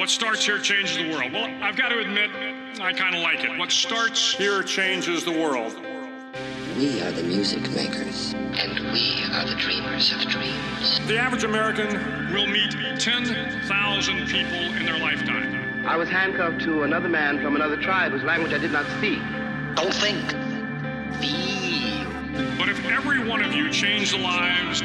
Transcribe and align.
What 0.00 0.08
starts 0.08 0.46
here 0.46 0.58
changes 0.58 0.96
the 0.96 1.10
world. 1.10 1.30
Well, 1.30 1.50
I've 1.62 1.76
got 1.76 1.90
to 1.90 1.98
admit, 1.98 2.30
I 2.80 2.90
kind 2.94 3.14
of 3.14 3.20
like 3.20 3.44
it. 3.44 3.58
What 3.58 3.70
starts 3.70 4.32
here 4.32 4.62
changes 4.62 5.26
the 5.26 5.30
world. 5.30 5.78
We 6.78 7.02
are 7.02 7.12
the 7.12 7.22
music 7.22 7.70
makers, 7.72 8.32
and 8.32 8.92
we 8.94 9.22
are 9.30 9.46
the 9.46 9.56
dreamers 9.56 10.10
of 10.14 10.22
dreams. 10.22 11.00
The 11.06 11.18
average 11.18 11.44
American 11.44 12.32
will 12.32 12.46
meet 12.46 12.74
10,000 12.98 14.26
people 14.26 14.74
in 14.74 14.86
their 14.86 14.98
lifetime. 14.98 15.84
I 15.86 15.98
was 15.98 16.08
handcuffed 16.08 16.62
to 16.62 16.84
another 16.84 17.10
man 17.10 17.42
from 17.42 17.54
another 17.54 17.76
tribe 17.76 18.12
whose 18.12 18.24
language 18.24 18.54
I 18.54 18.58
did 18.58 18.72
not 18.72 18.86
speak. 18.96 19.20
Don't 19.74 19.92
think. 19.92 20.30
Feel. 21.20 22.56
But 22.56 22.70
if 22.70 22.82
every 22.86 23.28
one 23.28 23.42
of 23.42 23.52
you 23.52 23.70
changed 23.70 24.14
the 24.14 24.18
lives 24.18 24.80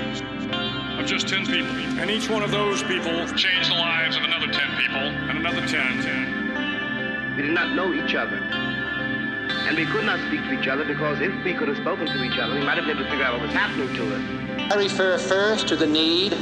of 1.00 1.06
just 1.06 1.28
10 1.28 1.46
people, 1.46 1.76
and 2.00 2.10
each 2.10 2.30
one 2.30 2.42
of 2.42 2.52
those 2.52 2.82
people 2.84 3.28
changed 3.36 3.70
the 3.70 3.76
lives 3.76 4.16
of 4.16 4.24
another 4.24 4.48
10 4.48 4.78
people, 4.78 4.98
and 4.98 5.38
another 5.38 5.66
10, 5.68 7.36
We 7.36 7.42
did 7.44 7.52
not 7.52 7.74
know 7.74 7.94
each 7.94 8.16
other. 8.16 8.38
And 8.38 9.76
we 9.76 9.86
could 9.86 10.06
not 10.06 10.20
speak 10.28 10.42
to 10.42 10.60
each 10.60 10.68
other 10.68 10.86
because 10.86 11.20
if 11.22 11.34
we 11.44 11.54
could 11.54 11.68
have 11.68 11.78
spoken 11.78 12.06
to 12.06 12.24
each 12.24 12.38
other, 12.38 12.54
we 12.54 12.62
might 12.62 12.78
have 12.78 12.86
been 12.86 12.98
able 12.98 13.06
to 13.06 13.10
figure 13.10 13.26
out 13.26 13.34
what 13.34 13.42
was 13.42 13.52
happening 13.52 13.94
to 13.96 14.16
us. 14.16 14.72
I 14.72 14.76
refer 14.76 15.18
first 15.18 15.68
to 15.70 15.76
the 15.76 15.88
need 15.88 16.34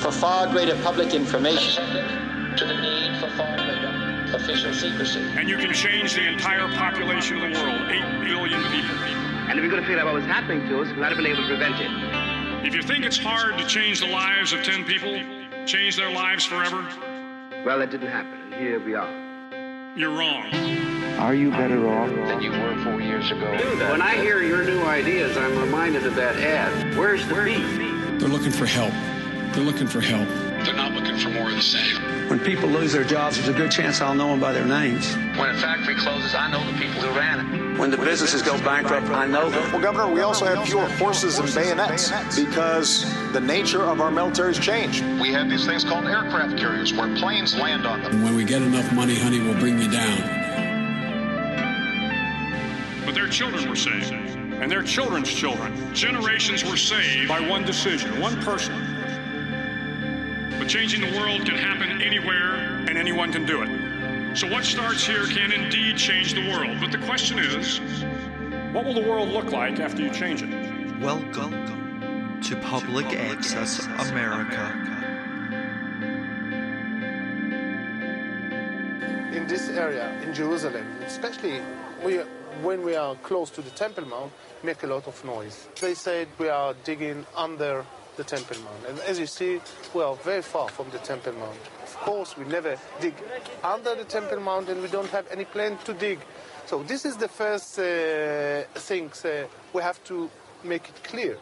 for 0.00 0.12
far 0.12 0.46
greater 0.48 0.76
public 0.82 1.14
information. 1.14 1.84
to 2.56 2.64
the 2.64 2.74
need 2.74 3.20
for 3.20 3.30
far 3.36 3.56
greater 3.56 4.34
official 4.34 4.72
secrecy. 4.74 5.20
and 5.36 5.48
you 5.48 5.56
can 5.56 5.72
change 5.72 6.14
the 6.14 6.26
entire 6.26 6.68
population 6.76 7.40
of 7.42 7.52
the 7.52 7.58
world, 7.62 7.90
8 7.90 8.24
billion 8.24 8.62
people. 8.70 8.96
And 9.48 9.58
if 9.58 9.62
we 9.62 9.70
could 9.70 9.78
have 9.78 9.86
figured 9.86 10.00
out 10.00 10.06
what 10.06 10.14
was 10.14 10.26
happening 10.26 10.68
to 10.68 10.82
us, 10.82 10.88
we 10.88 10.94
might 10.94 11.08
have 11.08 11.16
been 11.16 11.26
able 11.26 11.42
to 11.42 11.48
prevent 11.48 11.80
it. 11.80 12.07
If 12.64 12.74
you 12.74 12.82
think 12.82 13.04
it's 13.04 13.18
hard 13.18 13.56
to 13.58 13.66
change 13.66 14.00
the 14.00 14.06
lives 14.06 14.52
of 14.52 14.62
10 14.62 14.84
people, 14.84 15.20
change 15.66 15.96
their 15.96 16.10
lives 16.10 16.44
forever, 16.44 16.86
Well, 17.64 17.80
it 17.82 17.90
didn't 17.90 18.08
happen, 18.08 18.38
and 18.52 18.54
here 18.54 18.78
we 18.80 18.94
are. 18.94 19.08
you're 19.96 20.10
wrong. 20.10 20.46
Are 21.18 21.34
you 21.34 21.50
better 21.50 21.88
off? 21.88 22.08
Than 22.10 22.40
you 22.40 22.50
were 22.50 22.76
four 22.84 23.00
years 23.00 23.30
ago. 23.30 23.50
When 23.90 24.00
I 24.02 24.14
hear 24.16 24.42
your 24.42 24.64
new 24.64 24.82
ideas, 24.84 25.36
I'm 25.36 25.58
reminded 25.58 26.06
of 26.06 26.14
that 26.16 26.36
ad. 26.36 26.96
Where's 26.96 27.26
the 27.26 27.34
beef? 27.34 28.20
They're 28.20 28.28
looking 28.28 28.52
for 28.52 28.66
help. 28.66 28.92
They're 29.54 29.64
looking 29.64 29.86
for 29.88 30.00
help. 30.00 30.28
They're 30.64 30.74
not 30.74 30.92
looking 30.92 31.16
for 31.18 31.30
more 31.30 31.48
of 31.50 31.56
the 31.56 31.62
same. 31.62 31.96
When 32.28 32.38
people 32.38 32.68
lose 32.68 32.92
their 32.92 33.04
jobs, 33.04 33.36
there's 33.36 33.48
a 33.48 33.52
good 33.52 33.70
chance 33.70 34.00
I'll 34.00 34.14
know 34.14 34.28
them 34.28 34.40
by 34.40 34.52
their 34.52 34.66
names. 34.66 35.14
When 35.36 35.50
a 35.50 35.54
factory 35.58 35.96
closes, 35.96 36.34
I 36.34 36.50
know 36.50 36.64
the 36.70 36.78
people 36.78 37.00
who 37.00 37.18
ran 37.18 37.40
it. 37.40 37.67
When 37.78 37.92
the 37.92 37.96
businesses 37.96 38.42
go 38.42 38.58
bankrupt, 38.64 39.06
I 39.10 39.28
know 39.28 39.50
them. 39.50 39.72
Well, 39.72 39.80
Governor, 39.80 40.12
we 40.12 40.20
also 40.20 40.44
have 40.46 40.66
fewer 40.66 40.88
horses 40.96 41.38
and 41.38 41.54
bayonets 41.54 42.10
because 42.34 43.04
the 43.32 43.40
nature 43.40 43.84
of 43.84 44.00
our 44.00 44.10
military 44.10 44.52
has 44.52 44.58
changed. 44.58 45.04
We 45.20 45.32
have 45.32 45.48
these 45.48 45.64
things 45.64 45.84
called 45.84 46.06
aircraft 46.06 46.58
carriers 46.58 46.92
where 46.92 47.14
planes 47.16 47.54
land 47.54 47.86
on 47.86 48.02
them. 48.02 48.16
And 48.16 48.24
when 48.24 48.34
we 48.34 48.42
get 48.42 48.62
enough 48.62 48.92
money, 48.92 49.14
honey, 49.14 49.38
we'll 49.38 49.60
bring 49.60 49.78
you 49.78 49.88
down. 49.88 50.18
But 53.06 53.14
their 53.14 53.28
children 53.28 53.68
were 53.68 53.76
saved, 53.76 54.12
and 54.12 54.68
their 54.68 54.82
children's 54.82 55.32
children. 55.32 55.94
Generations 55.94 56.64
were 56.64 56.76
saved 56.76 57.28
by 57.28 57.38
one 57.48 57.64
decision, 57.64 58.20
one 58.20 58.42
person. 58.42 58.74
But 60.58 60.68
changing 60.68 61.00
the 61.00 61.16
world 61.16 61.46
can 61.46 61.54
happen 61.54 62.02
anywhere, 62.02 62.54
and 62.88 62.98
anyone 62.98 63.32
can 63.32 63.46
do 63.46 63.62
it. 63.62 63.87
So 64.34 64.48
what 64.48 64.64
starts 64.64 65.06
here 65.06 65.26
can 65.26 65.52
indeed 65.52 65.96
change 65.96 66.34
the 66.34 66.48
world. 66.48 66.78
But 66.80 66.92
the 66.92 66.98
question 66.98 67.38
is, 67.38 67.80
what 68.72 68.84
will 68.84 68.94
the 68.94 69.08
world 69.08 69.30
look 69.30 69.50
like 69.52 69.80
after 69.80 70.02
you 70.02 70.10
change 70.10 70.42
it? 70.42 71.00
Welcome 71.00 72.40
to 72.42 72.56
Public 72.56 73.06
Access 73.06 73.84
America. 74.10 74.88
in 79.32 79.46
this 79.46 79.68
area 79.68 80.10
in 80.22 80.34
Jerusalem, 80.34 80.86
especially 81.06 81.60
we, 82.04 82.16
when 82.62 82.82
we 82.82 82.96
are 82.96 83.14
close 83.16 83.50
to 83.50 83.62
the 83.62 83.70
Temple 83.70 84.06
Mount, 84.06 84.32
make 84.62 84.82
a 84.82 84.86
lot 84.86 85.06
of 85.06 85.24
noise. 85.24 85.68
They 85.80 85.94
said 85.94 86.28
we 86.38 86.48
are 86.48 86.74
digging 86.84 87.24
under 87.36 87.84
the 88.18 88.24
Temple 88.24 88.58
Mount. 88.64 88.84
And 88.88 88.98
as 89.10 89.18
you 89.18 89.26
see, 89.26 89.60
we 89.94 90.02
are 90.02 90.16
very 90.16 90.42
far 90.42 90.68
from 90.68 90.90
the 90.90 90.98
Temple 90.98 91.32
Mount. 91.34 91.56
Of 91.82 91.96
course, 92.00 92.36
we 92.36 92.44
never 92.44 92.76
dig 93.00 93.14
under 93.64 93.94
the 93.94 94.04
Temple 94.04 94.40
Mount 94.40 94.68
and 94.68 94.82
we 94.82 94.88
don't 94.88 95.08
have 95.10 95.26
any 95.30 95.46
plan 95.46 95.78
to 95.84 95.94
dig. 95.94 96.18
So 96.66 96.82
this 96.82 97.06
is 97.06 97.16
the 97.16 97.28
first 97.28 97.78
uh, 97.78 98.64
thing 98.74 99.10
uh, 99.24 99.46
we 99.72 99.80
have 99.82 100.02
to 100.04 100.28
make 100.64 100.88
it 100.88 101.02
clear. 101.04 101.38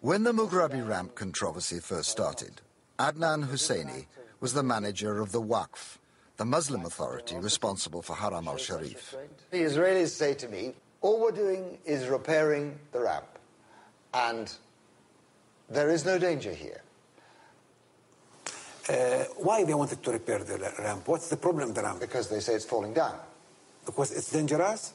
When 0.00 0.22
the 0.24 0.32
Mughrabi 0.32 0.86
ramp 0.86 1.14
controversy 1.14 1.80
first 1.80 2.10
started, 2.10 2.60
Adnan 2.98 3.48
Husseini 3.48 4.06
was 4.40 4.52
the 4.52 4.62
manager 4.62 5.20
of 5.20 5.32
the 5.32 5.40
Waqf, 5.40 5.96
the 6.36 6.44
Muslim 6.44 6.84
authority 6.84 7.36
responsible 7.36 8.02
for 8.02 8.14
Haram 8.14 8.46
al 8.46 8.58
Sharif. 8.58 9.14
The 9.50 9.62
Israelis 9.62 10.08
say 10.08 10.34
to 10.34 10.48
me, 10.48 10.74
all 11.00 11.20
we're 11.20 11.32
doing 11.32 11.78
is 11.84 12.08
repairing 12.08 12.78
the 12.92 13.00
ramp, 13.00 13.38
and 14.12 14.52
there 15.72 15.90
is 15.90 16.04
no 16.04 16.18
danger 16.18 16.52
here. 16.52 16.82
Uh, 18.88 19.24
why 19.38 19.64
they 19.64 19.74
wanted 19.74 20.02
to 20.02 20.10
repair 20.10 20.40
the 20.40 20.58
ramp? 20.78 21.06
What's 21.06 21.28
the 21.28 21.36
problem 21.36 21.68
with 21.68 21.76
the 21.76 21.82
ramp? 21.82 22.00
Because 22.00 22.28
they 22.28 22.40
say 22.40 22.54
it's 22.54 22.64
falling 22.64 22.92
down. 22.92 23.16
Because 23.86 24.10
it's 24.12 24.30
dangerous? 24.30 24.92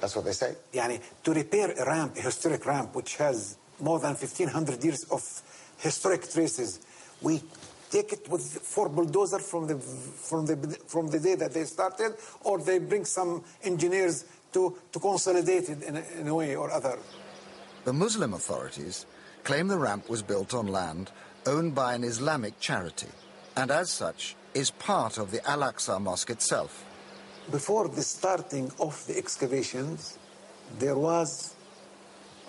That's 0.00 0.16
what 0.16 0.24
they 0.24 0.32
say. 0.32 0.54
Yani, 0.72 1.00
to 1.22 1.32
repair 1.32 1.72
a 1.72 1.84
ramp, 1.84 2.16
a 2.16 2.22
historic 2.22 2.64
ramp, 2.64 2.94
which 2.94 3.16
has 3.16 3.56
more 3.78 4.00
than 4.00 4.14
1,500 4.14 4.82
years 4.82 5.04
of 5.10 5.22
historic 5.78 6.30
traces, 6.30 6.80
we 7.20 7.42
take 7.90 8.12
it 8.12 8.28
with 8.28 8.42
four 8.42 8.88
bulldozer 8.88 9.38
from 9.38 9.66
the 9.66 9.76
from 9.76 10.46
the 10.46 10.56
from 10.86 11.10
the 11.10 11.18
day 11.18 11.34
that 11.34 11.52
they 11.52 11.64
started, 11.64 12.14
or 12.44 12.58
they 12.58 12.78
bring 12.78 13.04
some 13.04 13.44
engineers 13.62 14.24
to 14.52 14.78
to 14.92 14.98
consolidate 14.98 15.68
it 15.68 15.82
in 15.82 15.96
a, 15.96 16.04
in 16.20 16.28
a 16.28 16.34
way 16.34 16.56
or 16.56 16.70
other. 16.70 16.98
The 17.84 17.92
Muslim 17.92 18.34
authorities 18.34 19.06
claim 19.44 19.68
the 19.68 19.78
ramp 19.78 20.08
was 20.08 20.22
built 20.22 20.54
on 20.54 20.66
land 20.66 21.10
owned 21.46 21.74
by 21.74 21.94
an 21.94 22.04
Islamic 22.04 22.58
charity, 22.60 23.08
and 23.56 23.70
as 23.70 23.90
such 23.90 24.36
is 24.54 24.70
part 24.70 25.18
of 25.18 25.30
the 25.30 25.46
Al 25.48 25.60
Aqsa 25.60 26.00
Mosque 26.00 26.30
itself. 26.30 26.84
Before 27.50 27.88
the 27.88 28.02
starting 28.02 28.70
of 28.78 29.04
the 29.06 29.16
excavations, 29.16 30.18
there 30.78 30.96
was 30.96 31.54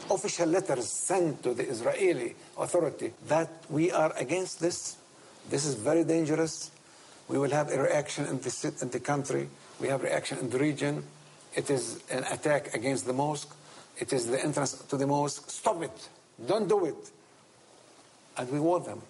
official 0.09 0.47
letters 0.47 0.88
sent 0.90 1.44
to 1.44 1.53
the 1.53 1.68
Israeli 1.68 2.35
authority 2.57 3.13
that 3.28 3.50
we 3.69 3.91
are 3.91 4.13
against 4.18 4.59
this. 4.59 4.97
This 5.50 5.66
is 5.66 5.75
very 5.75 6.03
dangerous. 6.03 6.72
We 7.28 7.38
will 7.38 7.52
have 7.52 7.72
a 7.72 7.81
reaction 7.81 8.25
in 8.25 8.40
the, 8.40 8.73
in 8.81 8.90
the 8.90 9.00
country. 9.00 9.50
We 9.79 9.88
have 9.88 10.03
reaction 10.03 10.38
in 10.40 10.50
the 10.50 10.59
region. 10.59 11.03
It 11.56 11.69
is 11.69 12.02
an 12.09 12.23
attack 12.25 12.73
against 12.73 13.06
the 13.06 13.13
mosque. 13.13 13.56
It 13.97 14.13
is 14.13 14.28
the 14.28 14.44
entrance 14.44 14.73
to 14.73 14.97
the 14.97 15.08
mosque. 15.08 15.50
Stop 15.50 15.84
it. 15.84 16.09
Don't 16.46 16.68
do 16.68 16.86
it. 16.86 17.12
And 18.38 18.50
we 18.52 18.59
warn 18.59 18.84
them 18.84 19.02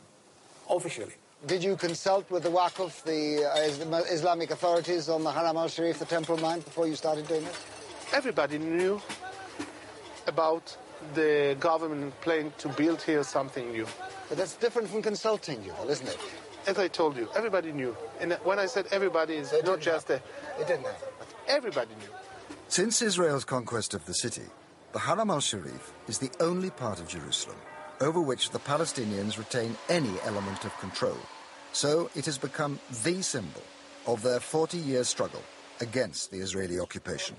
officially. 0.69 1.13
Did 1.45 1.63
you 1.63 1.75
consult 1.75 2.29
with 2.29 2.43
the 2.43 2.49
Waqf, 2.49 3.03
the 3.03 3.45
uh, 3.45 4.01
the 4.01 4.13
Islamic 4.13 4.51
authorities 4.51 5.09
on 5.09 5.23
the 5.23 5.31
Haram 5.31 5.57
al-Sharif, 5.57 5.97
the 5.99 6.05
Temple 6.05 6.37
Mount, 6.37 6.63
before 6.65 6.87
you 6.87 6.95
started 6.95 7.27
doing 7.27 7.43
it? 7.43 7.57
Everybody 8.13 8.59
knew 8.59 9.01
about 10.27 10.77
the 11.15 11.55
government 11.59 12.19
plan 12.21 12.53
to 12.59 12.69
build 12.69 13.01
here 13.01 13.23
something 13.23 13.71
new. 13.71 13.87
But 14.29 14.37
that's 14.37 14.55
different 14.55 14.89
from 14.89 15.01
consulting 15.01 15.63
you, 15.63 15.73
though, 15.81 15.89
isn't 15.89 16.07
it? 16.07 16.17
As 16.67 16.77
I 16.77 16.87
told 16.87 17.17
you, 17.17 17.27
everybody 17.35 17.71
knew. 17.71 17.97
And 18.19 18.33
when 18.43 18.59
I 18.59 18.67
said 18.67 18.85
everybody, 18.91 19.33
is 19.35 19.51
not 19.65 19.79
just 19.79 20.09
a, 20.11 20.15
It 20.59 20.67
didn't 20.67 20.85
happen. 20.85 21.07
but 21.17 21.27
everybody 21.47 21.89
knew. 21.99 22.09
Since 22.67 23.01
Israel's 23.01 23.45
conquest 23.45 23.95
of 23.95 24.05
the 24.05 24.13
city, 24.13 24.43
the 24.93 24.99
Haram 24.99 25.29
al 25.29 25.39
Sharif 25.39 25.93
is 26.07 26.17
the 26.19 26.31
only 26.39 26.69
part 26.69 26.99
of 26.99 27.07
Jerusalem 27.07 27.57
over 28.01 28.19
which 28.19 28.49
the 28.49 28.59
Palestinians 28.59 29.37
retain 29.37 29.77
any 29.87 30.13
element 30.25 30.65
of 30.65 30.77
control. 30.79 31.17
So 31.71 32.09
it 32.15 32.25
has 32.25 32.37
become 32.37 32.79
the 33.03 33.21
symbol 33.21 33.61
of 34.07 34.21
their 34.23 34.39
40 34.39 34.77
year 34.77 35.03
struggle 35.03 35.43
against 35.79 36.31
the 36.31 36.39
Israeli 36.39 36.79
occupation. 36.79 37.35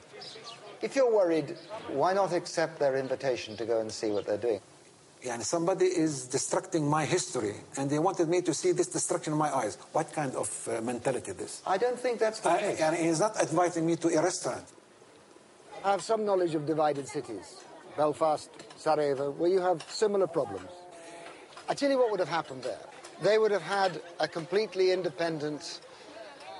If 0.81 0.97
you're 0.97 1.13
worried, 1.13 1.57
why 1.89 2.13
not 2.13 2.33
accept 2.33 2.79
their 2.79 2.97
invitation 2.97 3.57
to 3.57 3.67
go 3.67 3.81
and 3.81 3.91
see 3.91 4.11
what 4.11 4.27
they're 4.27 4.39
doing? 4.39 4.61
Yeah, 5.23 5.35
and 5.35 5.43
somebody 5.45 5.87
is 5.87 6.27
destructing 6.29 6.83
my 6.83 7.05
history, 7.05 7.55
and 7.77 7.89
they 7.89 8.01
wanted 8.01 8.29
me 8.29 8.43
to 8.43 8.53
see 8.53 8.73
this 8.73 8.89
destruction 8.89 9.33
in 9.35 9.39
my 9.39 9.55
eyes. 9.55 9.79
What 9.93 10.13
kind 10.13 10.35
of 10.35 10.69
uh, 10.69 10.81
mentality 10.81 11.31
this? 11.31 11.63
I 11.65 11.79
don't 11.79 11.97
think 11.97 12.19
that's 12.19 12.41
the 12.41 12.51
I, 12.51 12.59
case. 12.59 12.81
and 12.81 12.97
he's 12.97 13.21
not 13.21 13.41
inviting 13.41 13.87
me 13.87 13.95
to 13.97 14.09
a 14.09 14.21
restaurant. 14.21 14.65
I 15.85 15.91
have 15.91 16.03
some 16.03 16.25
knowledge 16.25 16.55
of 16.55 16.65
divided 16.65 17.09
cities, 17.09 17.65
Belfast, 17.97 18.49
Sarajevo, 18.77 19.33
where 19.33 19.51
you 19.51 19.61
have 19.61 19.85
similar 19.89 20.29
problems. 20.29 20.71
I 21.69 21.75
tell 21.75 21.91
you 21.91 21.99
what 21.99 22.13
would 22.13 22.21
have 22.21 22.29
happened 22.29 22.63
there. 22.63 22.79
They 23.21 23.37
would 23.37 23.51
have 23.51 23.63
had 23.63 24.01
a 24.21 24.29
completely 24.29 24.93
independent 24.93 25.81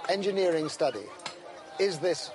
engineering 0.09 0.69
study. 0.69 1.05
Is 1.79 2.01
this, 2.01 2.33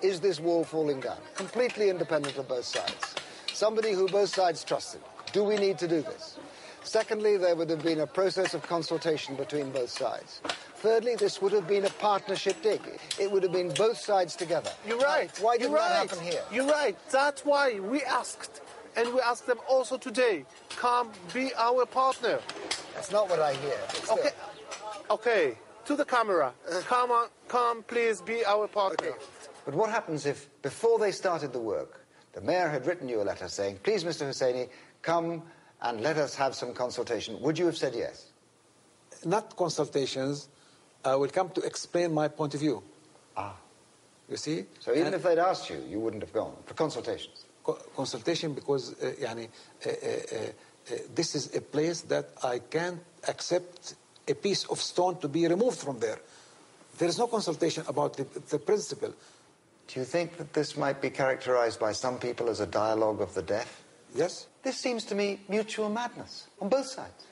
is 0.00 0.20
this 0.20 0.40
wall 0.40 0.64
falling 0.64 1.00
down? 1.00 1.18
Completely 1.34 1.90
independent 1.90 2.38
of 2.38 2.48
both 2.48 2.64
sides. 2.64 3.14
Somebody 3.52 3.92
who 3.92 4.08
both 4.08 4.30
sides 4.30 4.64
trusted. 4.64 5.02
Do 5.32 5.44
we 5.44 5.56
need 5.56 5.78
to 5.78 5.88
do 5.88 6.00
this? 6.00 6.38
Secondly, 6.82 7.36
there 7.36 7.54
would 7.54 7.68
have 7.68 7.82
been 7.82 8.00
a 8.00 8.06
process 8.06 8.54
of 8.54 8.62
consultation 8.62 9.36
between 9.36 9.70
both 9.70 9.90
sides. 9.90 10.40
Thirdly, 10.82 11.14
this 11.14 11.40
would 11.40 11.52
have 11.52 11.68
been 11.68 11.84
a 11.84 11.90
partnership 11.90 12.60
dig. 12.60 12.80
It 13.16 13.30
would 13.30 13.44
have 13.44 13.52
been 13.52 13.72
both 13.72 13.98
sides 13.98 14.34
together. 14.34 14.72
You're 14.84 14.98
right. 14.98 15.30
Why 15.38 15.56
did 15.56 15.70
You're 15.70 15.78
that 15.78 15.90
right. 16.00 16.10
happen 16.10 16.24
here? 16.24 16.42
You're 16.50 16.66
right. 16.66 16.98
That's 17.08 17.44
why 17.44 17.78
we 17.78 18.02
asked, 18.02 18.62
and 18.96 19.14
we 19.14 19.20
asked 19.20 19.46
them 19.46 19.58
also 19.68 19.96
today, 19.96 20.44
come 20.70 21.12
be 21.32 21.52
our 21.56 21.86
partner. 21.86 22.40
That's 22.94 23.12
not 23.12 23.30
what 23.30 23.38
I 23.38 23.54
hear. 23.54 23.78
Okay. 24.10 24.30
Okay. 25.08 25.58
To 25.84 25.94
the 25.94 26.04
camera. 26.04 26.52
Uh. 26.68 26.80
come 26.80 27.12
on. 27.12 27.28
Come, 27.46 27.84
please 27.84 28.20
be 28.20 28.44
our 28.44 28.66
partner. 28.66 29.10
Okay. 29.10 29.18
But 29.64 29.74
what 29.74 29.88
happens 29.88 30.26
if, 30.26 30.50
before 30.62 30.98
they 30.98 31.12
started 31.12 31.52
the 31.52 31.60
work, 31.60 32.04
the 32.32 32.40
mayor 32.40 32.68
had 32.68 32.86
written 32.86 33.08
you 33.08 33.22
a 33.22 33.26
letter 33.30 33.46
saying, 33.46 33.78
please, 33.84 34.02
Mr. 34.02 34.26
Husseini, 34.26 34.68
come 35.00 35.44
and 35.80 36.00
let 36.00 36.16
us 36.16 36.34
have 36.34 36.56
some 36.56 36.74
consultation? 36.74 37.40
Would 37.40 37.56
you 37.56 37.66
have 37.66 37.76
said 37.76 37.94
yes? 37.94 38.32
Not 39.24 39.54
consultations. 39.54 40.48
I 41.05 41.15
will 41.15 41.29
come 41.29 41.49
to 41.51 41.61
explain 41.61 42.13
my 42.13 42.27
point 42.27 42.53
of 42.53 42.59
view. 42.59 42.83
Ah. 43.35 43.55
You 44.29 44.37
see? 44.37 44.65
So 44.79 44.91
even 44.91 45.07
And- 45.07 45.15
if 45.15 45.23
they'd 45.23 45.39
asked 45.39 45.69
you, 45.69 45.81
you 45.89 45.99
wouldn't 45.99 46.21
have 46.23 46.33
gone 46.33 46.55
for 46.65 46.73
consultations? 46.73 47.45
co- 47.63 47.79
consultation 47.95 48.53
because 48.53 48.93
uh, 49.01 49.11
يعني, 49.19 49.47
uh, 49.85 49.89
uh, 49.89 49.93
uh, 50.93 50.97
this 51.15 51.35
is 51.35 51.55
a 51.55 51.61
place 51.61 52.01
that 52.01 52.29
I 52.43 52.59
can't 52.59 52.99
accept 53.27 53.95
a 54.27 54.33
piece 54.33 54.65
of 54.65 54.81
stone 54.81 55.17
to 55.19 55.27
be 55.27 55.47
removed 55.47 55.77
from 55.79 55.99
there. 55.99 56.19
There 56.97 57.07
is 57.09 57.17
no 57.17 57.27
consultation 57.27 57.83
about 57.87 58.17
the, 58.17 58.25
the 58.49 58.59
principle. 58.59 59.13
Do 59.87 59.99
you 59.99 60.05
think 60.05 60.37
that 60.37 60.53
this 60.53 60.75
might 60.75 61.01
be 61.01 61.09
characterized 61.09 61.79
by 61.79 61.93
some 61.93 62.17
people 62.19 62.49
as 62.49 62.59
a 62.59 62.65
dialogue 62.65 63.21
of 63.21 63.33
the 63.33 63.41
deaf? 63.41 63.83
Yes. 64.15 64.47
This 64.63 64.77
seems 64.77 65.05
to 65.05 65.15
me 65.15 65.39
mutual 65.47 65.89
madness 65.89 66.47
on 66.59 66.69
both 66.69 66.87
sides. 66.87 67.25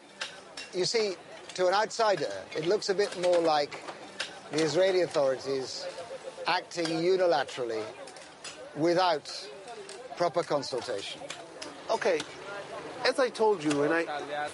You 0.73 0.85
see, 0.85 1.15
to 1.54 1.66
an 1.66 1.74
outsider, 1.74 2.32
it 2.56 2.66
looks 2.66 2.88
a 2.88 2.94
bit 2.94 3.20
more 3.20 3.40
like 3.40 3.82
the 4.52 4.62
Israeli 4.62 5.02
authorities 5.02 5.86
acting 6.46 6.86
unilaterally 6.86 7.82
without 8.76 9.48
proper 10.16 10.42
consultation. 10.42 11.20
Okay. 11.90 12.20
As 13.06 13.18
I 13.18 13.30
told 13.30 13.64
you, 13.64 13.84
and 13.84 13.94
I 13.94 14.04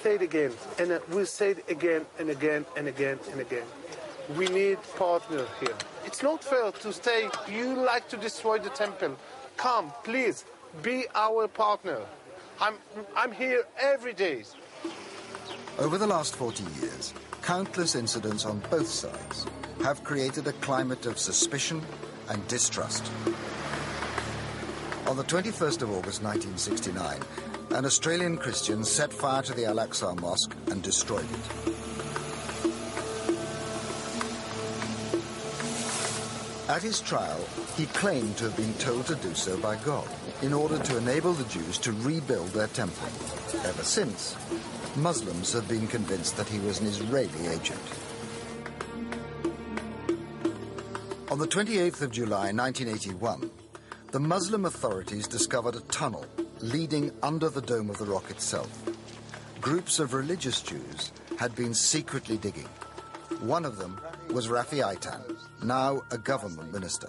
say 0.03 0.15
it 0.15 0.23
again, 0.23 0.53
and 0.79 1.01
we'll 1.11 1.27
say 1.27 1.51
it 1.51 1.65
again 1.69 2.07
and 2.19 2.31
again 2.31 2.65
and 2.77 2.87
again 2.87 3.19
and 3.33 3.41
again, 3.41 3.65
we 4.37 4.47
need 4.47 4.79
partner 4.97 5.45
here. 5.61 5.75
It's 6.05 6.23
not 6.23 6.45
fair 6.45 6.71
to 6.71 6.93
say 6.93 7.29
you 7.51 7.75
like 7.75 8.09
to 8.11 8.17
destroy 8.17 8.59
the 8.59 8.71
temple. 8.71 9.17
Come, 9.57 9.93
please, 10.05 10.45
be 10.83 11.07
our 11.15 11.49
partner. 11.49 12.01
I'm, 12.61 12.75
I'm 13.17 13.33
here 13.33 13.65
every 13.79 14.13
day. 14.13 14.45
Over 15.79 15.99
the 15.99 16.07
last 16.07 16.37
40 16.37 16.65
years, 16.81 17.13
countless 17.43 17.97
incidents 17.97 18.47
on 18.47 18.63
both 18.71 18.89
sides 18.89 19.47
have 19.83 20.03
created 20.03 20.47
a 20.47 20.55
climate 20.55 21.05
of 21.05 21.19
suspicion 21.19 21.83
and 22.31 22.47
distrust. 22.49 23.13
On 25.07 25.19
the 25.19 25.25
21st 25.25 25.83
of 25.83 25.91
August 25.91 26.23
1969, 26.23 27.21
an 27.73 27.85
Australian 27.85 28.39
Christian 28.39 28.85
set 28.85 29.13
fire 29.13 29.43
to 29.43 29.53
the 29.53 29.67
Al 29.67 29.77
Aqsa 29.77 30.19
Mosque 30.19 30.57
and 30.71 30.83
destroyed 30.83 31.27
it. 31.31 31.75
At 36.71 36.83
his 36.83 37.01
trial, 37.03 37.45
he 37.77 37.85
claimed 37.87 38.39
to 38.39 38.45
have 38.45 38.57
been 38.57 38.75
told 38.75 39.07
to 39.07 39.15
do 39.17 39.35
so 39.35 39.59
by 39.59 39.77
God 39.77 40.09
in 40.41 40.55
order 40.55 40.79
to 40.79 40.97
enable 40.97 41.35
the 41.35 41.45
Jews 41.45 41.77
to 41.79 41.93
rebuild 41.93 42.49
their 42.49 42.67
temple. 42.69 43.09
Ever 43.65 43.85
since, 43.85 44.35
Muslims 44.97 45.53
have 45.53 45.69
been 45.69 45.87
convinced 45.87 46.37
that 46.37 46.49
he 46.49 46.59
was 46.61 46.81
an 46.81 46.87
Israeli 46.87 47.49
agent. 47.49 47.81
On 51.31 51.39
the 51.39 51.47
28th 51.47 52.01
of 52.01 52.13
July 52.13 52.51
1981, 52.53 53.51
the 54.13 54.21
Muslim 54.21 54.65
authorities 54.65 55.29
discovered 55.29 55.75
a 55.75 55.81
tunnel 55.93 56.25
leading 56.61 57.11
under 57.23 57.51
the 57.51 57.61
Dome 57.61 57.91
of 57.91 57.99
the 57.99 58.07
Rock 58.07 58.31
itself. 58.31 58.71
Groups 59.61 59.99
of 59.99 60.15
religious 60.15 60.63
Jews 60.63 61.13
had 61.39 61.55
been 61.55 61.75
secretly 61.75 62.39
digging. 62.39 62.69
One 63.41 63.67
of 63.67 63.77
them 63.77 64.01
was 64.31 64.49
Rafi 64.49 64.83
Eitan, 64.83 65.37
now 65.63 66.03
a 66.11 66.17
government 66.17 66.73
minister. 66.73 67.09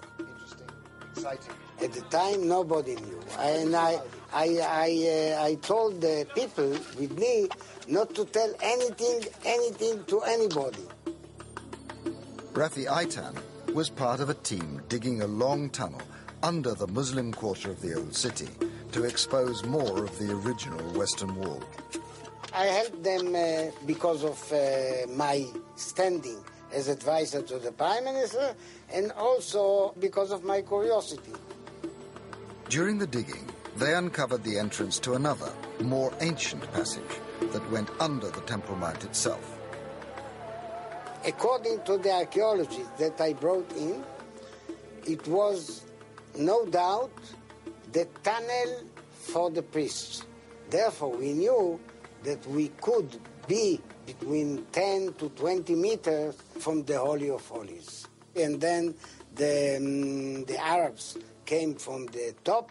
At 1.80 1.92
the 1.92 2.00
time, 2.10 2.48
nobody 2.48 2.96
knew, 2.96 3.20
and 3.38 3.74
I, 3.74 4.00
I, 4.32 4.58
I, 4.60 5.36
uh, 5.38 5.44
I 5.44 5.54
told 5.62 6.00
the 6.00 6.26
people 6.34 6.70
with 6.98 7.16
me 7.18 7.48
not 7.88 8.14
to 8.14 8.24
tell 8.26 8.52
anything, 8.62 9.24
anything 9.44 10.04
to 10.04 10.20
anybody. 10.22 10.84
Rafi 12.52 12.86
Eitan 12.86 13.34
was 13.74 13.88
part 13.88 14.20
of 14.20 14.28
a 14.28 14.34
team 14.34 14.82
digging 14.88 15.22
a 15.22 15.26
long 15.26 15.70
tunnel 15.70 16.02
under 16.42 16.74
the 16.74 16.86
Muslim 16.86 17.32
quarter 17.32 17.70
of 17.70 17.80
the 17.80 17.94
old 17.94 18.14
city 18.14 18.48
to 18.92 19.04
expose 19.04 19.64
more 19.64 20.04
of 20.04 20.18
the 20.18 20.32
original 20.32 20.78
Western 20.98 21.34
Wall. 21.34 21.62
I 22.54 22.66
helped 22.66 23.02
them 23.02 23.34
uh, 23.34 23.70
because 23.86 24.24
of 24.24 24.52
uh, 24.52 25.10
my 25.14 25.46
standing 25.76 26.38
as 26.72 26.88
advisor 26.88 27.40
to 27.42 27.58
the 27.58 27.72
prime 27.72 28.04
minister, 28.04 28.54
and 28.92 29.10
also 29.12 29.94
because 29.98 30.30
of 30.30 30.44
my 30.44 30.60
curiosity. 30.60 31.32
During 32.68 32.98
the 32.98 33.06
digging, 33.06 33.48
they 33.76 33.94
uncovered 33.94 34.44
the 34.44 34.58
entrance 34.58 34.98
to 35.00 35.14
another, 35.14 35.50
more 35.80 36.12
ancient 36.20 36.70
passage 36.72 37.02
that 37.52 37.70
went 37.70 37.90
under 38.00 38.28
the 38.30 38.40
Temple 38.42 38.76
Mount 38.76 39.04
itself. 39.04 39.58
According 41.24 41.82
to 41.82 41.98
the 41.98 42.12
archaeology 42.12 42.84
that 42.98 43.20
I 43.20 43.32
brought 43.32 43.70
in, 43.72 44.04
it 45.06 45.26
was 45.26 45.84
no 46.36 46.64
doubt 46.66 47.10
the 47.92 48.06
tunnel 48.22 48.82
for 49.12 49.50
the 49.50 49.62
priests. 49.62 50.24
Therefore, 50.70 51.16
we 51.16 51.32
knew 51.32 51.80
that 52.22 52.46
we 52.46 52.68
could 52.80 53.18
be 53.46 53.80
between 54.06 54.64
10 54.72 55.14
to 55.14 55.28
20 55.30 55.74
meters 55.74 56.36
from 56.58 56.84
the 56.84 56.98
Holy 56.98 57.30
of 57.30 57.46
Holies. 57.48 58.06
And 58.36 58.60
then 58.60 58.94
the, 59.34 59.76
um, 59.76 60.44
the 60.44 60.58
Arabs 60.62 61.18
came 61.44 61.74
from 61.74 62.06
the 62.06 62.34
top 62.44 62.70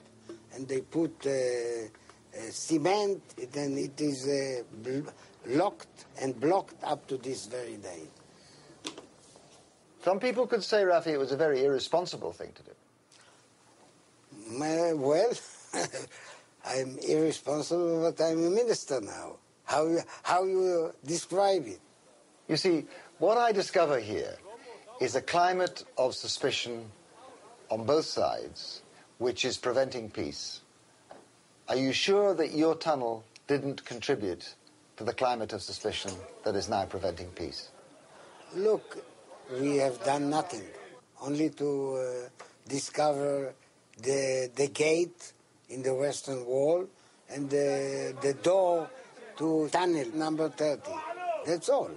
and 0.53 0.67
they 0.67 0.81
put 0.81 1.13
uh, 1.25 1.89
cement, 2.51 3.21
and 3.55 3.77
it 3.77 3.99
is 4.01 4.27
uh, 4.27 4.63
bl- 4.83 5.09
locked 5.47 6.05
and 6.21 6.39
blocked 6.39 6.83
up 6.83 7.07
to 7.07 7.17
this 7.17 7.45
very 7.47 7.77
day. 7.77 8.03
Some 10.03 10.19
people 10.19 10.47
could 10.47 10.63
say, 10.63 10.83
Rafi, 10.83 11.07
it 11.07 11.17
was 11.17 11.31
a 11.31 11.37
very 11.37 11.65
irresponsible 11.65 12.31
thing 12.31 12.51
to 12.53 12.63
do. 12.63 12.71
Uh, 14.63 14.95
well, 14.95 15.31
I'm 16.65 16.97
irresponsible, 16.99 18.01
but 18.11 18.23
I'm 18.23 18.45
a 18.45 18.49
minister 18.49 19.01
now. 19.01 19.37
How, 19.65 19.85
you- 19.87 20.03
how 20.23 20.43
you 20.45 20.93
describe 21.05 21.65
it? 21.67 21.79
You 22.47 22.55
see, 22.55 22.85
what 23.19 23.37
I 23.37 23.51
discover 23.51 23.99
here 23.99 24.37
is 25.01 25.15
a 25.15 25.21
climate 25.21 25.83
of 25.97 26.15
suspicion 26.15 26.85
on 27.69 27.85
both 27.85 28.05
sides, 28.05 28.81
which 29.17 29.43
is 29.43 29.57
preventing 29.57 30.09
peace. 30.09 30.61
Are 31.69 31.75
you 31.75 31.91
sure 31.91 32.33
that 32.33 32.53
your 32.53 32.75
tunnel 32.75 33.25
didn't 33.47 33.83
contribute 33.83 34.55
to 34.95 35.03
the 35.03 35.13
climate 35.13 35.51
of 35.51 35.61
suspicion 35.61 36.11
that 36.45 36.55
is 36.55 36.69
now 36.69 36.85
preventing 36.85 37.27
peace? 37.31 37.67
Look, 38.55 39.03
we 39.59 39.75
have 39.75 40.01
done 40.05 40.29
nothing, 40.29 40.63
only 41.21 41.49
to 41.49 41.95
uh, 41.95 42.29
discover 42.69 43.53
the, 44.01 44.49
the 44.55 44.67
gate 44.69 45.33
in 45.69 45.83
the 45.83 45.93
western 45.93 46.45
wall 46.45 46.87
and 47.29 47.49
the, 47.49 48.15
the 48.21 48.33
door 48.35 48.89
to 49.37 49.67
tunnel 49.69 50.05
number 50.13 50.47
30. 50.47 50.89
That's 51.45 51.67
all. 51.67 51.91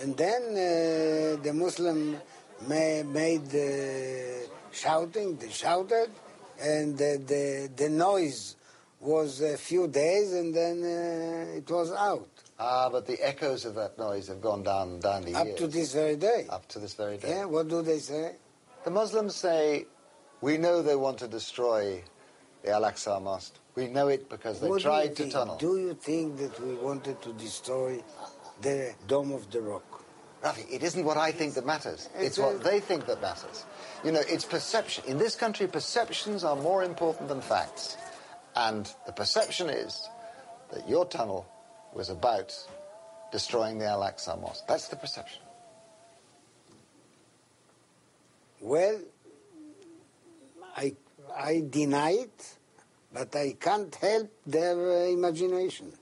And 0.00 0.16
then 0.16 0.42
uh, 0.52 1.42
the 1.42 1.52
Muslim 1.54 2.16
ma- 2.62 3.02
made 3.02 3.54
uh, 3.54 4.48
shouting, 4.72 5.36
they 5.36 5.50
shouted, 5.50 6.08
and 6.58 6.96
the, 6.96 7.20
the, 7.26 7.70
the 7.76 7.90
noise 7.90 8.56
was 9.06 9.40
a 9.40 9.56
few 9.56 9.86
days 9.88 10.32
and 10.32 10.54
then 10.54 10.82
uh, 10.82 11.56
it 11.58 11.70
was 11.70 11.92
out. 11.92 12.28
Ah, 12.58 12.88
but 12.90 13.06
the 13.06 13.18
echoes 13.26 13.64
of 13.64 13.74
that 13.76 13.96
noise 13.98 14.26
have 14.28 14.40
gone 14.40 14.62
down 14.62 14.98
down 15.00 15.22
the 15.24 15.34
Up 15.34 15.46
years. 15.46 15.58
to 15.60 15.66
this 15.68 15.92
very 15.94 16.16
day. 16.16 16.46
Up 16.50 16.66
to 16.68 16.78
this 16.78 16.94
very 16.94 17.16
day. 17.18 17.28
Yeah, 17.28 17.44
what 17.44 17.68
do 17.68 17.82
they 17.82 17.98
say? 17.98 18.34
The 18.84 18.90
Muslims 18.90 19.34
say, 19.36 19.86
we 20.40 20.56
know 20.58 20.82
they 20.82 20.96
want 20.96 21.18
to 21.18 21.28
destroy 21.28 22.02
the 22.62 22.70
Al-Aqsa 22.70 23.22
Mosque. 23.22 23.54
We 23.74 23.88
know 23.88 24.08
it 24.08 24.28
because 24.30 24.60
they 24.60 24.68
What 24.68 24.82
tried 24.82 25.08
to 25.16 25.22
think? 25.24 25.32
tunnel. 25.32 25.56
Do 25.58 25.76
you 25.78 25.94
think 25.94 26.38
that 26.38 26.58
we 26.66 26.74
wanted 26.74 27.20
to 27.22 27.32
destroy 27.34 28.02
the 28.62 28.94
Dome 29.06 29.32
of 29.32 29.50
the 29.50 29.60
Rock? 29.60 29.84
Rafi, 30.42 30.64
it 30.72 30.82
isn't 30.82 31.04
what 31.04 31.16
I 31.16 31.30
think 31.32 31.54
that 31.54 31.66
matters. 31.66 32.08
It's 32.18 32.38
what 32.38 32.62
they 32.62 32.80
think 32.80 33.06
that 33.06 33.20
matters. 33.20 33.64
You 34.04 34.12
know, 34.12 34.22
it's 34.26 34.44
perception. 34.44 35.04
In 35.06 35.18
this 35.18 35.34
country, 35.36 35.66
perceptions 35.66 36.44
are 36.44 36.56
more 36.56 36.84
important 36.84 37.28
than 37.28 37.40
facts. 37.40 37.96
And 38.56 38.90
the 39.04 39.12
perception 39.12 39.68
is 39.68 40.08
that 40.72 40.88
your 40.88 41.04
tunnel 41.04 41.46
was 41.92 42.08
about 42.08 42.54
destroying 43.30 43.78
the 43.78 43.86
Al-Aqsa 43.86 44.40
Mosque. 44.40 44.64
That's 44.66 44.88
the 44.88 44.96
perception. 44.96 45.42
Well, 48.60 48.98
I, 50.76 50.94
I 51.36 51.64
deny 51.68 52.12
it, 52.12 52.56
but 53.12 53.36
I 53.36 53.56
can't 53.60 53.94
help 53.94 54.32
their 54.46 54.74
uh, 54.74 55.06
imagination. 55.08 55.92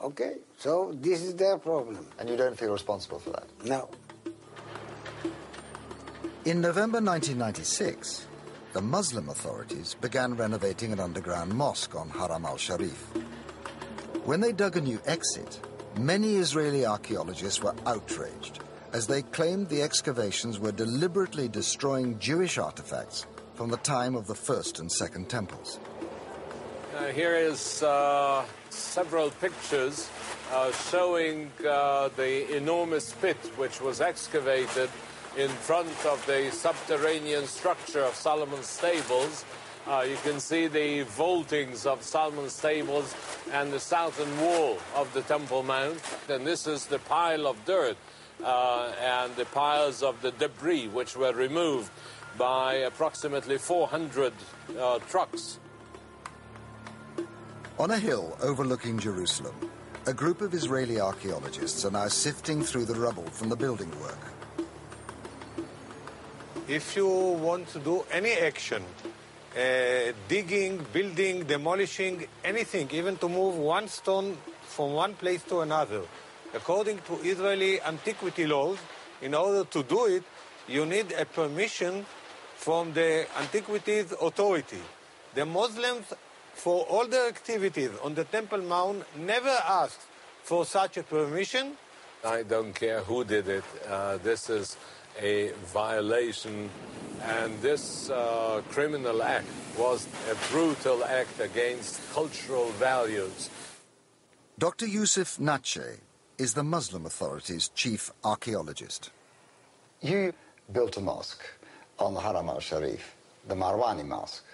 Okay? 0.00 0.34
So 0.58 0.92
this 0.94 1.22
is 1.22 1.36
their 1.36 1.58
problem. 1.58 2.06
And 2.18 2.28
you 2.28 2.36
don't 2.36 2.58
feel 2.58 2.72
responsible 2.72 3.20
for 3.20 3.30
that? 3.30 3.46
No. 3.64 3.88
In 6.44 6.60
November 6.60 7.00
1996, 7.00 8.26
the 8.76 8.82
Muslim 8.82 9.30
authorities 9.30 9.96
began 10.02 10.36
renovating 10.36 10.92
an 10.92 11.00
underground 11.00 11.50
mosque 11.50 11.94
on 11.94 12.10
Haram 12.10 12.44
al 12.44 12.58
Sharif. 12.58 13.06
When 14.26 14.38
they 14.38 14.52
dug 14.52 14.76
a 14.76 14.82
new 14.82 15.00
exit, 15.06 15.62
many 15.98 16.34
Israeli 16.34 16.84
archaeologists 16.84 17.62
were 17.62 17.74
outraged 17.86 18.58
as 18.92 19.06
they 19.06 19.22
claimed 19.22 19.70
the 19.70 19.80
excavations 19.80 20.58
were 20.58 20.72
deliberately 20.72 21.48
destroying 21.48 22.18
Jewish 22.18 22.58
artifacts 22.58 23.24
from 23.54 23.70
the 23.70 23.78
time 23.78 24.14
of 24.14 24.26
the 24.26 24.34
First 24.34 24.78
and 24.78 24.92
Second 24.92 25.30
Temples. 25.30 25.80
Uh, 26.94 27.06
here 27.06 27.34
is 27.34 27.82
uh, 27.82 28.44
several 28.68 29.30
pictures 29.30 30.10
uh, 30.52 30.70
showing 30.90 31.50
uh, 31.66 32.10
the 32.16 32.54
enormous 32.54 33.14
pit 33.22 33.38
which 33.56 33.80
was 33.80 34.02
excavated 34.02 34.90
in 35.36 35.48
front 35.48 36.06
of 36.06 36.24
the 36.26 36.50
subterranean 36.50 37.46
structure 37.46 38.02
of 38.02 38.14
Solomon's 38.14 38.66
stables. 38.66 39.44
Uh, 39.86 40.04
you 40.08 40.16
can 40.24 40.40
see 40.40 40.66
the 40.66 41.02
vaultings 41.02 41.86
of 41.86 42.02
Solomon's 42.02 42.52
stables 42.52 43.14
and 43.52 43.72
the 43.72 43.78
southern 43.78 44.40
wall 44.40 44.78
of 44.94 45.12
the 45.12 45.22
Temple 45.22 45.62
Mount. 45.62 46.00
And 46.28 46.46
this 46.46 46.66
is 46.66 46.86
the 46.86 46.98
pile 47.00 47.46
of 47.46 47.62
dirt 47.66 47.96
uh, 48.42 48.92
and 49.00 49.36
the 49.36 49.44
piles 49.46 50.02
of 50.02 50.20
the 50.22 50.32
debris 50.32 50.88
which 50.88 51.16
were 51.16 51.32
removed 51.32 51.90
by 52.38 52.74
approximately 52.74 53.58
400 53.58 54.32
uh, 54.78 54.98
trucks. 55.00 55.60
On 57.78 57.90
a 57.90 57.98
hill 57.98 58.36
overlooking 58.42 58.98
Jerusalem, 58.98 59.54
a 60.06 60.14
group 60.14 60.40
of 60.40 60.54
Israeli 60.54 60.98
archaeologists 60.98 61.84
are 61.84 61.90
now 61.90 62.08
sifting 62.08 62.62
through 62.62 62.86
the 62.86 62.94
rubble 62.94 63.26
from 63.30 63.50
the 63.50 63.56
building 63.56 63.90
work. 64.00 64.18
If 66.68 66.96
you 66.96 67.06
want 67.06 67.68
to 67.74 67.78
do 67.78 68.04
any 68.10 68.32
action, 68.32 68.82
uh, 69.56 70.12
digging, 70.26 70.84
building, 70.92 71.44
demolishing, 71.44 72.26
anything, 72.42 72.90
even 72.90 73.16
to 73.18 73.28
move 73.28 73.56
one 73.56 73.86
stone 73.86 74.36
from 74.62 74.94
one 74.94 75.14
place 75.14 75.44
to 75.44 75.60
another, 75.60 76.02
according 76.54 76.98
to 77.06 77.14
Israeli 77.22 77.80
antiquity 77.82 78.48
laws, 78.48 78.78
in 79.22 79.32
order 79.32 79.62
to 79.62 79.84
do 79.84 80.06
it, 80.06 80.24
you 80.66 80.84
need 80.86 81.12
a 81.12 81.24
permission 81.24 82.04
from 82.56 82.92
the 82.94 83.26
Antiquities 83.38 84.12
Authority. 84.20 84.82
The 85.36 85.46
Muslims, 85.46 86.12
for 86.54 86.84
all 86.86 87.06
their 87.06 87.28
activities 87.28 87.90
on 88.02 88.16
the 88.16 88.24
Temple 88.24 88.62
Mount, 88.62 89.04
never 89.16 89.56
asked 89.68 90.00
for 90.42 90.64
such 90.64 90.96
a 90.96 91.04
permission. 91.04 91.76
I 92.24 92.42
don't 92.42 92.74
care 92.74 93.02
who 93.02 93.22
did 93.22 93.46
it. 93.46 93.64
Uh, 93.88 94.16
this 94.16 94.50
is 94.50 94.76
a 95.20 95.52
violation, 95.66 96.70
and 97.24 97.58
this 97.60 98.10
uh, 98.10 98.62
criminal 98.70 99.22
act 99.22 99.46
was 99.78 100.06
a 100.30 100.52
brutal 100.52 101.04
act 101.04 101.40
against 101.40 102.00
cultural 102.12 102.68
values. 102.72 103.50
Dr. 104.58 104.86
Yusuf 104.86 105.36
Natsheh 105.38 105.98
is 106.38 106.54
the 106.54 106.62
Muslim 106.62 107.06
Authority's 107.06 107.68
chief 107.74 108.10
archaeologist. 108.24 109.10
You 110.00 110.32
built 110.72 110.96
a 110.96 111.00
mosque 111.00 111.44
on 111.98 112.14
the 112.14 112.20
Haram 112.20 112.48
al 112.48 112.60
Sharif, 112.60 113.16
the 113.48 113.54
Marwani 113.54 114.04
Mosque. 114.06 114.44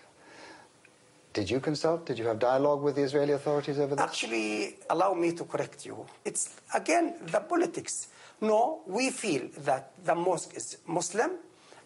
Did 1.32 1.50
you 1.50 1.60
consult? 1.60 2.04
Did 2.06 2.18
you 2.18 2.26
have 2.26 2.38
dialogue 2.38 2.82
with 2.82 2.96
the 2.96 3.02
Israeli 3.02 3.32
authorities 3.32 3.78
over 3.78 3.94
this? 3.94 4.04
Actually, 4.04 4.76
allow 4.90 5.14
me 5.14 5.32
to 5.32 5.44
correct 5.44 5.86
you. 5.86 6.04
It's 6.24 6.50
again 6.74 7.14
the 7.26 7.40
politics. 7.40 8.08
No, 8.40 8.80
we 8.86 9.10
feel 9.10 9.48
that 9.58 9.92
the 10.04 10.14
mosque 10.14 10.54
is 10.54 10.78
Muslim 10.86 11.30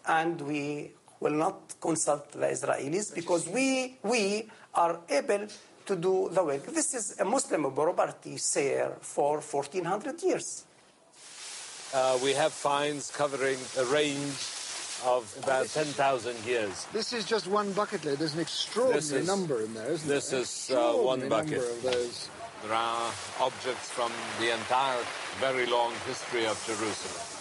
and 0.07 0.41
we 0.41 0.91
will 1.19 1.33
not 1.33 1.75
consult 1.79 2.31
the 2.31 2.47
Israelis 2.47 3.13
because 3.13 3.47
we, 3.47 3.97
we 4.03 4.49
are 4.73 4.99
able 5.09 5.47
to 5.85 5.95
do 5.95 6.29
the 6.31 6.43
work. 6.43 6.65
This 6.65 6.93
is 6.93 7.19
a 7.19 7.25
Muslim 7.25 7.71
property 7.71 8.37
sale 8.37 8.97
for 9.01 9.39
1400 9.39 10.21
years. 10.23 10.65
Uh, 11.93 12.19
we 12.21 12.33
have 12.33 12.51
finds 12.51 13.11
covering 13.11 13.57
a 13.77 13.85
range 13.85 14.56
of 15.05 15.33
about 15.43 15.67
10,000 15.67 16.45
years. 16.45 16.85
This 16.93 17.13
is 17.13 17.25
just 17.25 17.47
one 17.47 17.71
bucket 17.73 18.05
load. 18.05 18.17
There's 18.17 18.33
an 18.33 18.41
extraordinary 18.41 19.21
is, 19.21 19.27
number 19.27 19.61
in 19.61 19.73
there, 19.73 19.91
isn't 19.91 20.07
this 20.07 20.29
there? 20.29 20.39
This 20.39 20.69
is 20.69 20.75
uh, 20.75 20.93
one 20.93 21.27
bucket. 21.29 21.59
of 21.59 21.83
those. 21.83 22.29
There 22.63 22.73
are 22.73 23.11
objects 23.39 23.89
from 23.89 24.11
the 24.39 24.51
entire 24.53 24.99
very 25.39 25.67
long 25.67 25.93
history 26.05 26.45
of 26.45 26.61
Jerusalem. 26.65 27.37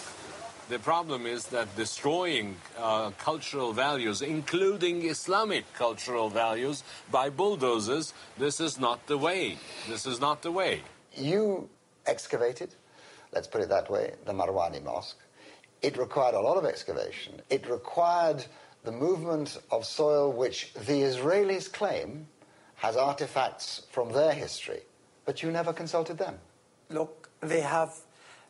The 0.68 0.78
problem 0.80 1.26
is 1.26 1.46
that 1.46 1.74
destroying 1.76 2.56
uh, 2.76 3.12
cultural 3.18 3.72
values, 3.72 4.20
including 4.20 5.04
Islamic 5.04 5.72
cultural 5.74 6.28
values, 6.28 6.82
by 7.10 7.30
bulldozers, 7.30 8.12
this 8.36 8.60
is 8.60 8.78
not 8.78 9.06
the 9.06 9.16
way. 9.16 9.58
This 9.88 10.06
is 10.06 10.20
not 10.20 10.42
the 10.42 10.50
way. 10.50 10.82
You 11.14 11.70
excavated, 12.04 12.74
let's 13.32 13.46
put 13.46 13.60
it 13.60 13.68
that 13.68 13.88
way, 13.88 14.14
the 14.24 14.32
Marwani 14.32 14.82
Mosque. 14.82 15.16
It 15.86 15.96
required 15.96 16.34
a 16.34 16.40
lot 16.40 16.56
of 16.56 16.64
excavation. 16.64 17.40
It 17.48 17.70
required 17.70 18.44
the 18.82 18.90
movement 18.90 19.58
of 19.70 19.84
soil 19.84 20.32
which 20.32 20.74
the 20.74 21.02
Israelis 21.10 21.72
claim 21.72 22.26
has 22.76 22.96
artifacts 22.96 23.86
from 23.92 24.10
their 24.12 24.32
history, 24.32 24.82
but 25.24 25.44
you 25.44 25.52
never 25.52 25.72
consulted 25.72 26.18
them. 26.18 26.38
Look, 26.90 27.30
they 27.40 27.60
have 27.60 27.90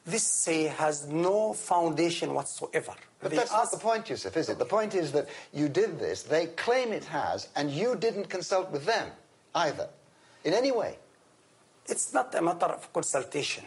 this 0.06 0.22
say 0.22 0.62
has 0.62 1.06
no 1.08 1.52
foundation 1.52 2.32
whatsoever. 2.32 2.94
But 3.20 3.32
they 3.32 3.36
that's 3.36 3.52
ask, 3.52 3.72
not 3.72 3.72
the 3.72 3.84
point, 3.84 4.08
Yusuf, 4.08 4.34
is 4.34 4.48
it? 4.48 4.58
The 4.58 4.64
point 4.64 4.94
is 4.94 5.12
that 5.12 5.28
you 5.52 5.68
did 5.68 5.98
this, 5.98 6.22
they 6.22 6.46
claim 6.46 6.90
it 6.92 7.04
has, 7.04 7.48
and 7.54 7.70
you 7.70 7.96
didn't 7.96 8.30
consult 8.30 8.70
with 8.70 8.86
them 8.86 9.10
either, 9.54 9.88
in 10.44 10.54
any 10.54 10.72
way. 10.72 10.96
It's 11.86 12.14
not 12.14 12.34
a 12.34 12.40
matter 12.40 12.66
of 12.66 12.90
consultation. 12.94 13.64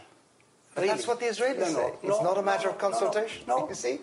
But 0.80 0.86
really. 0.86 0.96
that's 0.96 1.08
what 1.08 1.20
the 1.20 1.26
Israelis 1.26 1.60
no, 1.60 1.66
say. 1.66 1.94
no, 2.04 2.10
it's 2.10 2.24
not 2.24 2.38
a 2.38 2.42
matter 2.42 2.68
no, 2.68 2.72
of 2.72 2.78
consultation. 2.78 3.44
No, 3.48 3.68
You 3.68 3.76
see? 3.76 4.00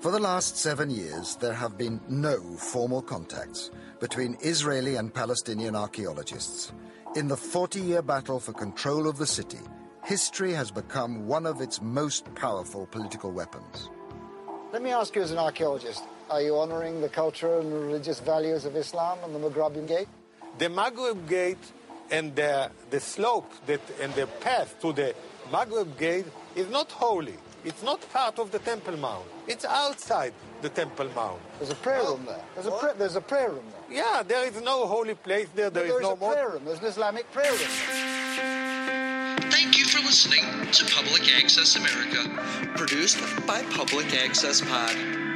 For 0.00 0.10
the 0.10 0.18
last 0.18 0.56
seven 0.56 0.90
years, 0.90 1.36
there 1.36 1.52
have 1.52 1.78
been 1.78 2.00
no 2.08 2.40
formal 2.56 3.00
contacts 3.00 3.70
between 4.00 4.36
Israeli 4.40 4.96
and 4.96 5.14
Palestinian 5.14 5.76
archaeologists. 5.76 6.72
In 7.14 7.28
the 7.28 7.36
40 7.36 7.80
year 7.80 8.02
battle 8.02 8.40
for 8.40 8.52
control 8.52 9.06
of 9.06 9.16
the 9.16 9.26
city, 9.26 9.60
history 10.04 10.52
has 10.54 10.72
become 10.72 11.28
one 11.28 11.46
of 11.46 11.60
its 11.60 11.80
most 11.80 12.34
powerful 12.34 12.86
political 12.86 13.30
weapons. 13.30 13.90
Let 14.72 14.82
me 14.82 14.90
ask 14.90 15.14
you 15.14 15.22
as 15.22 15.30
an 15.30 15.38
archaeologist, 15.38 16.02
are 16.30 16.42
you 16.42 16.58
honoring 16.58 17.00
the 17.00 17.08
cultural 17.08 17.60
and 17.60 17.72
religious 17.72 18.18
values 18.18 18.64
of 18.64 18.74
Islam 18.74 19.18
on 19.22 19.32
the 19.32 19.38
Maghreb 19.38 19.86
Gate? 19.86 20.08
The 20.58 20.68
Maghreb 20.68 21.28
Gate 21.28 21.72
and 22.10 22.34
the, 22.36 22.70
the 22.90 23.00
slope 23.00 23.50
that, 23.66 23.80
and 24.00 24.12
the 24.14 24.26
path 24.40 24.76
to 24.80 24.92
the 24.92 25.14
Maghreb 25.50 25.98
Gate 25.98 26.26
is 26.54 26.68
not 26.70 26.90
holy. 26.90 27.36
It's 27.64 27.82
not 27.82 28.00
part 28.12 28.38
of 28.38 28.50
the 28.50 28.58
Temple 28.58 28.96
Mount. 28.96 29.24
It's 29.46 29.64
outside 29.64 30.32
the 30.62 30.68
Temple 30.70 31.08
Mount. 31.14 31.40
There's 31.58 31.70
a 31.70 31.74
prayer 31.74 32.02
room 32.02 32.24
there. 32.26 32.40
There's 32.54 32.66
a, 32.66 32.70
pra- 32.70 32.94
there's 32.96 33.16
a 33.16 33.20
prayer 33.20 33.50
room 33.50 33.64
there. 33.70 33.98
Yeah, 33.98 34.22
there 34.22 34.46
is 34.46 34.60
no 34.62 34.86
holy 34.86 35.14
place 35.14 35.48
there. 35.54 35.68
There 35.70 35.84
is 35.84 35.90
there's 35.90 36.02
no 36.02 36.12
a 36.12 36.16
more. 36.16 36.32
prayer 36.32 36.48
room. 36.50 36.64
There's 36.64 36.78
an 36.78 36.86
Islamic 36.86 37.30
prayer 37.32 37.50
room. 37.50 37.68
Thank 39.50 39.76
you 39.78 39.84
for 39.84 39.98
listening 39.98 40.44
to 40.72 40.84
Public 40.94 41.22
Access 41.42 41.76
America, 41.76 42.28
produced 42.76 43.18
by 43.46 43.62
Public 43.64 44.06
Access 44.14 44.62
Pod. 44.62 45.29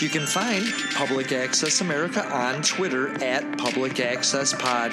You 0.00 0.08
can 0.08 0.28
find 0.28 0.64
Public 0.94 1.32
Access 1.32 1.80
America 1.80 2.24
on 2.32 2.62
Twitter 2.62 3.20
at 3.20 3.58
Public 3.58 3.98
Access 3.98 4.52
Pod. 4.52 4.92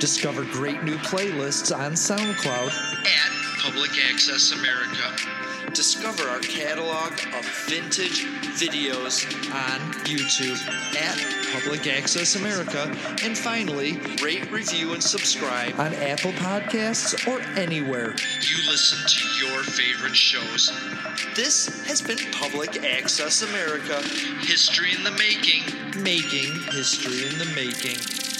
Discover 0.00 0.42
great 0.46 0.82
new 0.82 0.96
playlists 0.96 1.72
on 1.76 1.92
SoundCloud 1.92 2.70
at 3.06 3.60
Public 3.62 3.92
Access 4.10 4.50
America. 4.50 5.39
Discover 5.74 6.28
our 6.28 6.40
catalog 6.40 7.12
of 7.12 7.44
vintage 7.66 8.24
videos 8.58 9.24
on 9.54 9.80
YouTube 10.04 10.58
at 10.96 11.52
Public 11.52 11.86
Access 11.86 12.36
America. 12.36 12.94
And 13.22 13.36
finally, 13.36 13.98
rate, 14.22 14.50
review, 14.50 14.92
and 14.92 15.02
subscribe 15.02 15.78
on 15.78 15.94
Apple 15.94 16.32
Podcasts 16.32 17.26
or 17.26 17.40
anywhere 17.58 18.14
you 18.50 18.70
listen 18.70 18.98
to 19.06 19.46
your 19.46 19.62
favorite 19.62 20.16
shows. 20.16 20.72
This 21.36 21.86
has 21.86 22.02
been 22.02 22.18
Public 22.32 22.84
Access 22.84 23.42
America. 23.42 24.02
History 24.40 24.92
in 24.92 25.04
the 25.04 25.12
making. 25.12 25.62
Making 26.02 26.60
history 26.72 27.26
in 27.26 27.38
the 27.38 27.46
making. 27.54 28.39